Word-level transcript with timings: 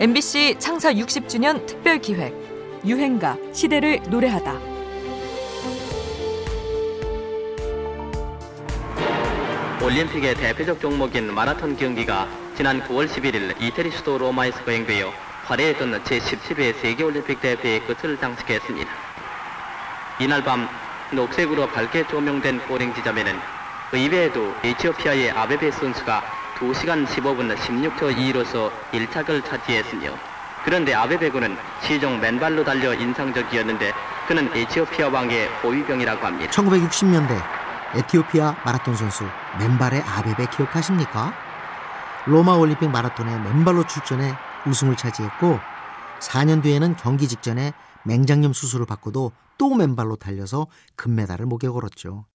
MBC 0.00 0.54
창사 0.60 0.92
60주년 0.92 1.66
특별 1.66 1.98
기획 1.98 2.32
유행가 2.86 3.36
시대를 3.52 3.98
노래하다. 4.08 4.52
올림픽의 9.82 10.36
대표적 10.36 10.80
종목인 10.80 11.34
마라톤 11.34 11.76
경기가 11.76 12.28
지난 12.56 12.80
9월 12.82 13.08
11일 13.08 13.60
이태리 13.60 13.90
수도 13.90 14.18
로마에서 14.18 14.62
거행되어 14.62 15.12
화려했던 15.46 16.04
제17회 16.04 16.80
세계올림픽 16.80 17.40
대회의 17.40 17.84
끝을 17.84 18.16
장식했습니다. 18.18 18.88
이날 20.20 20.44
밤 20.44 20.68
녹색으로 21.10 21.66
밝게 21.70 22.06
조명된 22.06 22.60
보링 22.68 22.94
지점에는 22.94 23.34
의외에도 23.92 24.54
에티오피아의 24.62 25.32
아베베 25.32 25.72
선수가 25.72 26.37
2시간 26.58 27.06
15분 27.06 27.54
16초 27.54 28.16
2로서 28.16 28.70
1착을 28.92 29.44
차지했으며 29.44 30.12
그런데 30.64 30.92
아베베군은 30.92 31.56
시종 31.82 32.20
맨발로 32.20 32.64
달려 32.64 32.92
인상적이었는데 32.92 33.92
그는 34.26 34.50
에티오피아 34.54 35.08
왕의 35.08 35.48
호위병이라고 35.62 36.26
합니다. 36.26 36.50
1960년대 36.52 37.42
에티오피아 37.94 38.56
마라톤 38.64 38.96
선수 38.96 39.24
맨발의 39.58 40.02
아베베 40.02 40.46
기억하십니까? 40.54 41.32
로마 42.26 42.54
올림픽 42.54 42.90
마라톤에 42.90 43.38
맨발로 43.38 43.86
출전해 43.86 44.34
우승을 44.66 44.96
차지했고 44.96 45.58
4년 46.20 46.62
뒤에는 46.62 46.96
경기 46.96 47.28
직전에 47.28 47.72
맹장염 48.04 48.52
수술을 48.52 48.84
받고도 48.84 49.32
또 49.56 49.74
맨발로 49.74 50.16
달려서 50.16 50.66
금메달을 50.96 51.46
목에 51.46 51.68
걸었죠. 51.68 52.26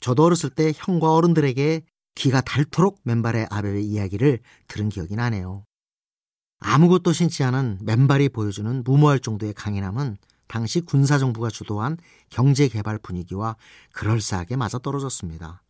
저도 0.00 0.24
어렸을 0.24 0.50
때 0.50 0.72
형과 0.76 1.14
어른들에게 1.14 1.82
기가 2.16 2.40
닳도록 2.40 2.98
맨발의 3.04 3.46
아베베 3.50 3.82
이야기를 3.82 4.40
들은 4.66 4.88
기억이 4.88 5.14
나네요. 5.14 5.64
아무것도 6.58 7.12
신지 7.12 7.44
않은 7.44 7.78
맨발이 7.82 8.30
보여주는 8.30 8.82
무모할 8.82 9.20
정도의 9.20 9.52
강인함은 9.52 10.16
당시 10.48 10.80
군사정부가 10.80 11.50
주도한 11.50 11.98
경제개발 12.30 12.98
분위기와 12.98 13.56
그럴싸하게 13.92 14.56
맞아떨어졌습니다. 14.56 15.62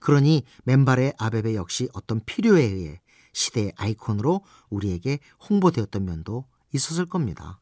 그러니 0.00 0.42
맨발의 0.64 1.14
아베베 1.18 1.54
역시 1.54 1.88
어떤 1.92 2.20
필요에 2.26 2.64
의해 2.64 3.00
시대의 3.32 3.72
아이콘으로 3.76 4.42
우리에게 4.70 5.20
홍보되었던 5.48 6.04
면도 6.04 6.46
있었을 6.72 7.06
겁니다. 7.06 7.60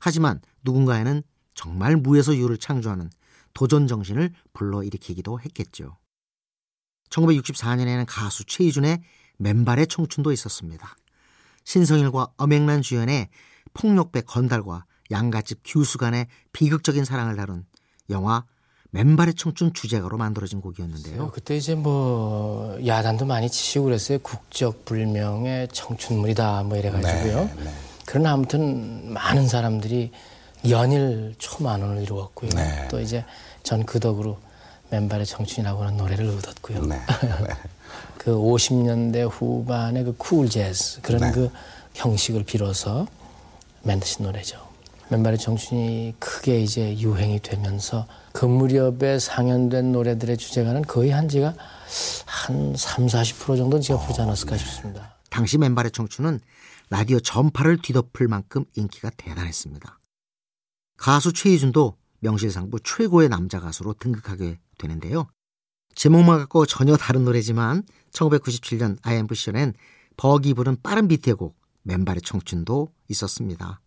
하지만 0.00 0.40
누군가에는 0.64 1.22
정말 1.54 1.96
무에서 1.96 2.36
유를 2.36 2.58
창조하는 2.58 3.08
도전 3.54 3.86
정신을 3.86 4.34
불러일으키기도 4.52 5.40
했겠죠. 5.40 5.96
1964년에는 7.10 8.04
가수 8.08 8.44
최희준의 8.44 9.00
맨발의 9.38 9.86
청춘도 9.86 10.32
있었습니다. 10.32 10.96
신성일과 11.64 12.28
엄앵란 12.36 12.82
주연의 12.82 13.28
폭력배 13.74 14.22
건달과 14.22 14.84
양갓집 15.10 15.60
규수 15.64 15.98
간의 15.98 16.26
비극적인 16.52 17.04
사랑을 17.04 17.36
다룬 17.36 17.64
영화 18.10 18.44
맨발의 18.92 19.34
청춘 19.34 19.72
주제가로 19.72 20.16
만들어진 20.18 20.60
곡이었는데요. 20.60 21.30
그때 21.30 21.56
이제 21.56 21.74
뭐 21.74 22.76
야단도 22.84 23.24
많이 23.24 23.48
치시고 23.48 23.84
그랬어요. 23.84 24.18
국적 24.18 24.84
불명의 24.84 25.68
청춘물이다 25.72 26.64
뭐 26.64 26.76
이래가지고요. 26.76 27.44
네, 27.44 27.64
네. 27.64 27.74
그러나 28.06 28.32
아무튼 28.32 29.12
많은 29.12 29.46
사람들이 29.46 30.10
연일 30.68 31.34
초만 31.38 31.82
원을 31.82 32.02
이루었고요. 32.02 32.50
네. 32.50 32.88
또 32.90 33.00
이제 33.00 33.24
전 33.62 33.84
그 33.84 34.00
덕으로 34.00 34.38
맨발의 34.90 35.26
청춘이라고 35.26 35.82
하는 35.82 35.96
노래를 35.96 36.26
얻었고요. 36.28 36.82
네. 36.86 36.96
네. 36.98 37.48
그 38.18 38.32
50년대 38.32 39.28
후반의 39.30 40.04
그 40.04 40.14
쿨 40.18 40.48
재즈 40.48 41.00
그런 41.02 41.20
네. 41.22 41.32
그 41.32 41.50
형식을 41.94 42.44
빌어서 42.44 43.06
만드신 43.82 44.24
노래죠. 44.24 44.68
맨발의 45.10 45.38
청춘이 45.38 46.14
크게 46.18 46.60
이제 46.60 46.96
유행이 46.98 47.40
되면서 47.40 48.06
그 48.32 48.44
무렵에 48.46 49.18
상연된 49.18 49.90
노래들의 49.90 50.36
주제가는 50.36 50.82
거의 50.82 51.10
한 51.10 51.28
지가 51.28 51.54
한 52.26 52.76
3, 52.76 53.06
40% 53.06 53.56
정도는 53.56 53.80
제가 53.80 53.98
부르지 54.00 54.20
않았을까 54.20 54.56
싶습니다. 54.56 55.16
당시 55.30 55.58
맨발의 55.58 55.90
청춘은 55.90 56.40
라디오 56.90 57.18
전파를 57.18 57.82
뒤덮을 57.82 58.28
만큼 58.28 58.64
인기가 58.76 59.10
대단했습니다. 59.16 59.98
가수 60.96 61.32
최희준도 61.32 61.96
명실상부 62.20 62.80
최고의 62.80 63.28
남자 63.28 63.60
가수로 63.60 63.94
등극하게 63.94 64.60
되는데요. 64.78 65.26
제목만 65.94 66.38
갖고 66.38 66.66
전혀 66.66 66.96
다른 66.96 67.24
노래지만 67.24 67.82
1997년 68.12 68.98
IMVCN엔 69.02 69.74
버기 70.16 70.54
부른 70.54 70.76
빠른 70.82 71.08
비트의 71.08 71.34
곡 71.34 71.58
맨발의 71.82 72.22
청춘도 72.22 72.92
있었습니다. 73.08 73.80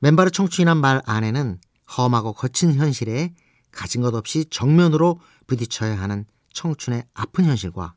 맨발의 0.00 0.32
청춘이란 0.32 0.78
말 0.78 1.00
안에는 1.04 1.60
험하고 1.96 2.32
거친 2.32 2.74
현실에 2.74 3.34
가진 3.70 4.02
것 4.02 4.14
없이 4.14 4.46
정면으로 4.50 5.20
부딪혀야 5.46 5.98
하는 6.00 6.24
청춘의 6.52 7.04
아픈 7.14 7.44
현실과 7.44 7.94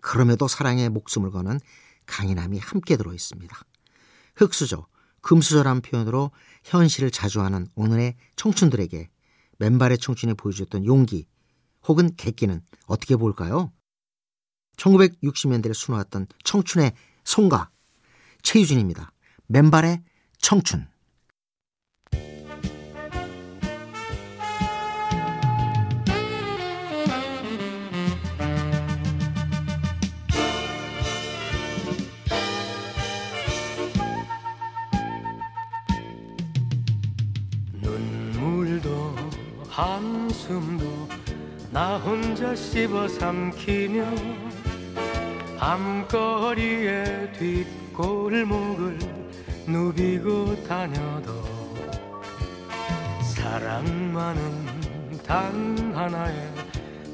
그럼에도 0.00 0.48
사랑에 0.48 0.88
목숨을 0.88 1.30
거는 1.30 1.60
강인함이 2.06 2.58
함께 2.58 2.96
들어 2.96 3.14
있습니다. 3.14 3.56
흑수저, 4.36 4.86
금수저란 5.22 5.80
표현으로 5.80 6.30
현실을 6.64 7.10
자주하는 7.10 7.66
오늘의 7.74 8.16
청춘들에게 8.36 9.08
맨발의 9.58 9.98
청춘이 9.98 10.34
보여줬던 10.34 10.84
용기 10.84 11.26
혹은 11.86 12.14
객기는 12.16 12.60
어떻게 12.86 13.16
볼까요? 13.16 13.72
1960년대를 14.76 15.74
수놓았던 15.74 16.26
청춘의 16.44 16.92
송가 17.24 17.70
최유준입니다. 18.42 19.12
맨발의 19.46 20.02
청춘 20.38 20.88
한숨도 39.72 41.08
나 41.70 41.96
혼자 41.96 42.54
씹어 42.54 43.08
삼키며 43.08 44.04
밤거리의 45.58 47.32
뒷골목을 47.32 48.98
누비고 49.66 50.62
다녀도 50.64 51.42
사랑만은 53.22 54.68
단 55.26 55.92
하나의 55.94 56.52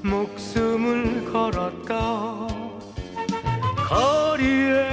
목숨을 0.02 1.30
걸었다. 1.30 2.48
거리에 3.88 4.90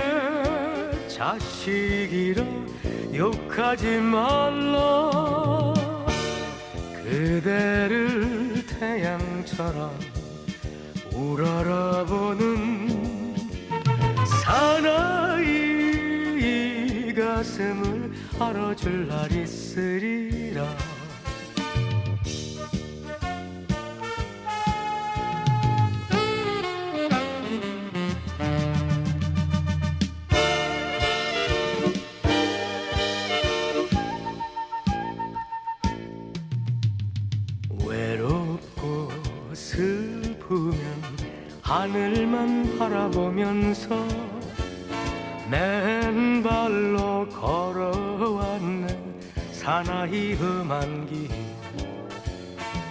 자식이라 1.08 2.44
욕하지 3.16 3.98
말라 4.02 5.55
그대를 7.06 8.66
태양처럼 8.66 9.98
우러러보는 11.14 12.88
사나이 14.44 15.46
가슴을 17.14 18.12
알아줄 18.40 19.08
날 19.08 19.32
있으리 19.32 20.35
하늘만 41.66 42.78
바라보면서 42.78 44.08
맨발로 45.50 47.28
걸어왔네. 47.30 49.00
사나이 49.52 50.36
험한 50.36 51.08
길. 51.08 51.28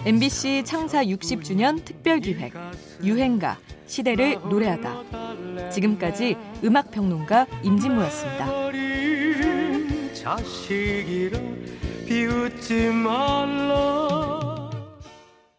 MBC 0.05 0.65
창사 0.67 1.05
60주년 1.05 1.85
특별기획 1.85 2.53
유행가 3.05 3.59
시대를 3.87 4.41
노래하다. 4.51 5.71
지금까지 5.71 6.37
음악평론가 6.65 7.47
임진모였습니다. 7.63 8.47
자식이라 10.15 11.39
비웃지 12.09 12.89
말라 12.89 14.44